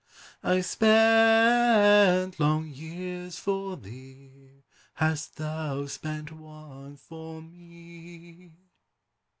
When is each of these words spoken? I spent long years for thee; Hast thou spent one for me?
I 0.41 0.61
spent 0.61 2.39
long 2.39 2.69
years 2.69 3.37
for 3.37 3.77
thee; 3.77 4.61
Hast 4.95 5.35
thou 5.35 5.85
spent 5.85 6.31
one 6.31 6.97
for 6.97 7.39
me? 7.39 8.51